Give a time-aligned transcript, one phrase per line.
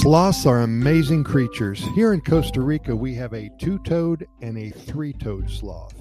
[0.00, 1.84] Sloths are amazing creatures.
[1.94, 5.94] Here in Costa Rica, we have a two toed and a three toed sloth.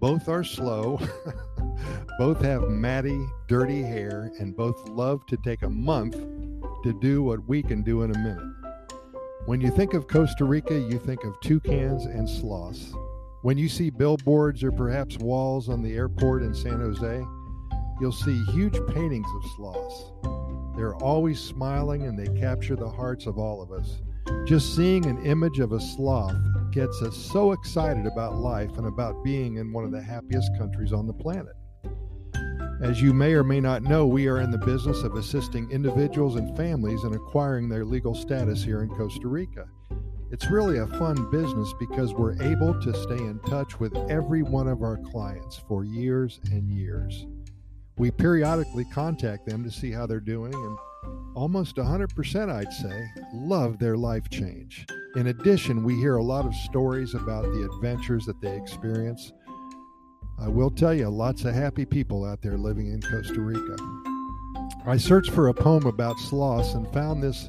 [0.00, 0.98] Both are slow,
[2.18, 7.46] both have matty, dirty hair, and both love to take a month to do what
[7.46, 8.56] we can do in a minute.
[9.44, 12.94] When you think of Costa Rica, you think of toucans and sloths.
[13.42, 17.22] When you see billboards or perhaps walls on the airport in San Jose,
[18.00, 20.31] you'll see huge paintings of sloths.
[20.76, 24.00] They're always smiling and they capture the hearts of all of us.
[24.46, 26.36] Just seeing an image of a sloth
[26.70, 30.92] gets us so excited about life and about being in one of the happiest countries
[30.92, 31.54] on the planet.
[32.82, 36.36] As you may or may not know, we are in the business of assisting individuals
[36.36, 39.66] and families in acquiring their legal status here in Costa Rica.
[40.32, 44.66] It's really a fun business because we're able to stay in touch with every one
[44.66, 47.26] of our clients for years and years.
[48.02, 50.78] We periodically contact them to see how they're doing, and
[51.36, 54.86] almost 100%, I'd say, love their life change.
[55.14, 59.32] In addition, we hear a lot of stories about the adventures that they experience.
[60.40, 63.76] I will tell you, lots of happy people out there living in Costa Rica.
[64.84, 67.48] I searched for a poem about sloths and found this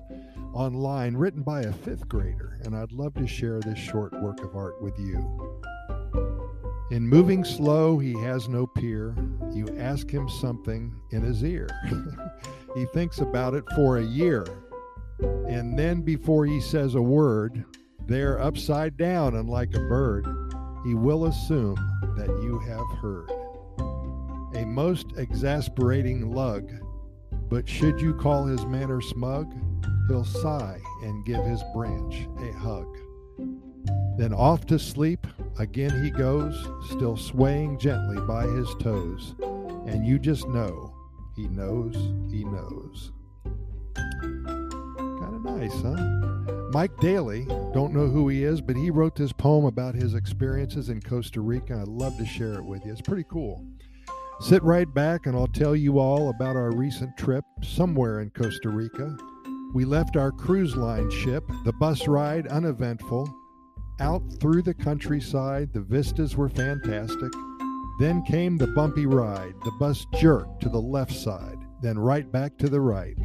[0.53, 4.55] online written by a fifth grader, and I'd love to share this short work of
[4.55, 5.63] art with you.
[6.93, 9.15] In moving slow, he has no peer.
[9.51, 11.67] You ask him something in his ear.
[12.75, 14.45] he thinks about it for a year.
[15.19, 17.65] And then, before he says a word,
[18.05, 20.27] there upside down and like a bird,
[20.85, 21.77] he will assume
[22.15, 23.27] that you have heard.
[24.53, 26.71] A most exasperating lug,
[27.49, 29.51] but should you call his manner smug,
[30.07, 32.85] he'll sigh and give his branch a hug.
[34.15, 35.25] Then off to sleep,
[35.57, 39.35] again he goes, still swaying gently by his toes.
[39.85, 40.93] And you just know,
[41.35, 41.95] he knows,
[42.31, 43.11] he knows.
[43.95, 46.69] Kind of nice, huh?
[46.71, 50.89] Mike Daly, don't know who he is, but he wrote this poem about his experiences
[50.89, 51.79] in Costa Rica.
[51.81, 52.91] I'd love to share it with you.
[52.91, 53.63] It's pretty cool.
[54.39, 58.69] Sit right back and I'll tell you all about our recent trip somewhere in Costa
[58.69, 59.15] Rica.
[59.73, 63.31] We left our cruise line ship, the bus ride uneventful,
[63.99, 65.71] out through the countryside.
[65.73, 67.31] The vistas were fantastic.
[67.99, 69.53] Then came the bumpy ride.
[69.63, 73.17] The bus jerked to the left side, then right back to the right.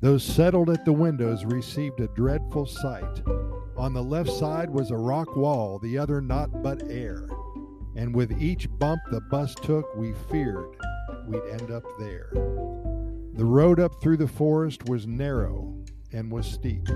[0.00, 3.22] Those settled at the windows received a dreadful sight.
[3.76, 7.28] On the left side was a rock wall, the other not but air.
[7.94, 10.76] And with each bump the bus took, we feared
[11.26, 12.30] we'd end up there.
[13.34, 15.74] The road up through the forest was narrow
[16.12, 16.88] and was steep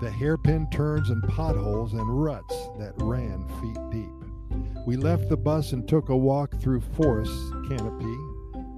[0.00, 4.86] the hairpin turns and potholes and ruts that ran feet deep.
[4.86, 7.32] We left the bus and took a walk through forest
[7.68, 8.16] canopy.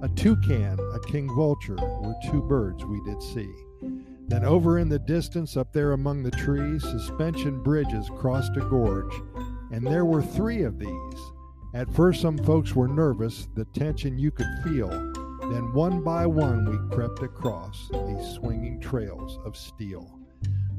[0.01, 3.49] A toucan, a king vulture, were two birds we did see.
[4.27, 9.13] Then over in the distance, up there among the trees, suspension bridges crossed a gorge,
[9.71, 11.31] and there were three of these.
[11.73, 14.89] At first, some folks were nervous, the tension you could feel.
[14.89, 20.19] Then, one by one, we crept across these swinging trails of steel.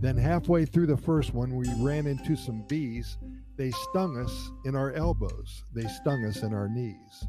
[0.04, 3.16] Then, halfway through the first one, we ran into some bees.
[3.56, 7.26] They stung us in our elbows, they stung us in our knees.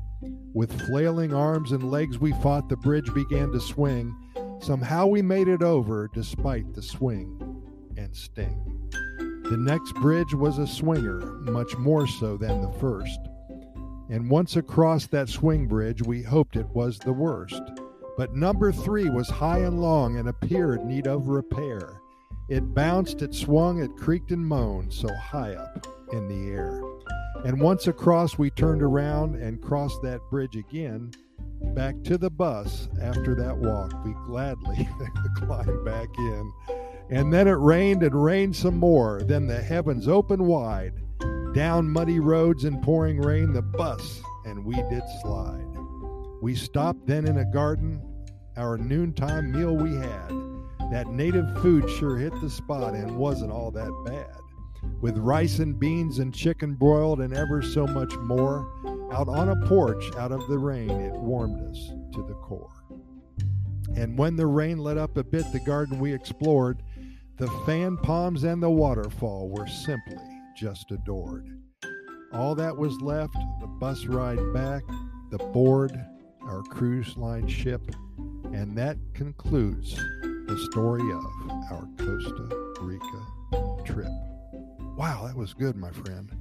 [0.54, 2.68] With flailing arms and legs, we fought.
[2.68, 4.14] The bridge began to swing.
[4.60, 7.40] Somehow we made it over despite the swing
[7.96, 8.90] and sting.
[9.50, 13.22] The next bridge was a swinger, much more so than the first.
[14.10, 17.62] And once across that swing bridge, we hoped it was the worst.
[18.18, 22.02] But number three was high and long and appeared need of repair.
[22.48, 26.80] It bounced, it swung, it creaked and moaned, so high up in the air.
[27.44, 31.12] And once across, we turned around and crossed that bridge again.
[31.74, 34.88] Back to the bus after that walk, we gladly
[35.38, 36.54] climbed back in.
[37.10, 39.22] And then it rained and rained some more.
[39.24, 40.94] Then the heavens opened wide.
[41.54, 45.66] Down muddy roads and pouring rain, the bus and we did slide.
[46.42, 48.02] We stopped then in a garden.
[48.56, 50.55] Our noontime meal we had
[50.92, 54.40] that native food sure hit the spot and wasn't all that bad.
[55.02, 58.68] With rice and beans and chicken broiled and ever so much more,
[59.12, 62.84] out on a porch out of the rain, it warmed us to the core.
[63.96, 66.84] And when the rain let up a bit, the garden we explored,
[67.38, 70.18] the fan palms and the waterfall were simply
[70.56, 71.48] just adored.
[72.34, 74.84] All that was left, the bus ride back,
[75.32, 75.98] the board,
[76.42, 77.82] our cruise line ship,
[78.54, 80.00] and that concludes
[80.48, 81.26] the story of
[81.72, 84.12] our Costa Rica trip.
[84.96, 86.32] Wow, that was good, my friend.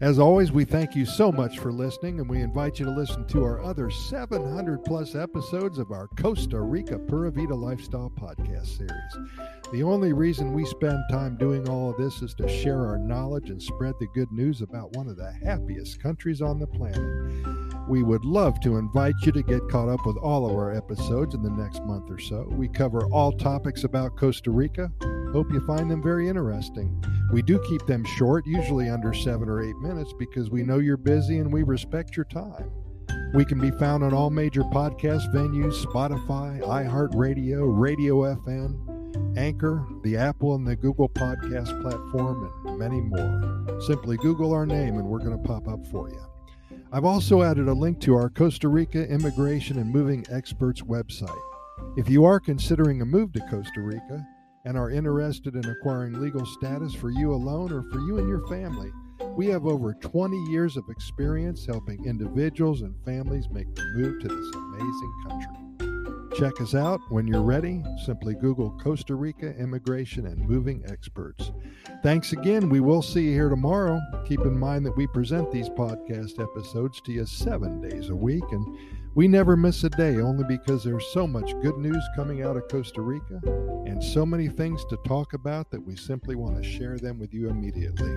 [0.00, 3.24] As always, we thank you so much for listening, and we invite you to listen
[3.28, 9.30] to our other 700 plus episodes of our Costa Rica Pura Vida Lifestyle podcast series.
[9.72, 13.50] The only reason we spend time doing all of this is to share our knowledge
[13.50, 17.71] and spread the good news about one of the happiest countries on the planet.
[17.88, 21.34] We would love to invite you to get caught up with all of our episodes
[21.34, 22.46] in the next month or so.
[22.50, 24.90] We cover all topics about Costa Rica.
[25.32, 27.02] Hope you find them very interesting.
[27.32, 30.96] We do keep them short, usually under seven or eight minutes, because we know you're
[30.96, 32.70] busy and we respect your time.
[33.34, 40.18] We can be found on all major podcast venues Spotify, iHeartRadio, Radio FM, Anchor, the
[40.18, 43.80] Apple and the Google Podcast platform, and many more.
[43.80, 46.31] Simply Google our name and we're going to pop up for you.
[46.92, 51.40] I've also added a link to our Costa Rica Immigration and Moving Experts website.
[51.96, 54.26] If you are considering a move to Costa Rica,
[54.64, 58.46] and are interested in acquiring legal status for you alone or for you and your
[58.46, 58.90] family,
[59.36, 64.28] we have over 20 years of experience helping individuals and families make the move to
[64.28, 65.61] this amazing country.
[66.34, 67.82] Check us out when you're ready.
[68.06, 71.52] Simply Google Costa Rica Immigration and Moving Experts.
[72.02, 72.70] Thanks again.
[72.70, 74.00] We will see you here tomorrow.
[74.24, 78.44] Keep in mind that we present these podcast episodes to you seven days a week,
[78.50, 78.78] and
[79.14, 82.66] we never miss a day only because there's so much good news coming out of
[82.68, 83.38] Costa Rica
[83.86, 87.34] and so many things to talk about that we simply want to share them with
[87.34, 88.10] you immediately.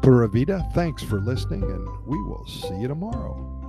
[0.00, 3.61] Pura Vida, thanks for listening, and we will see you tomorrow.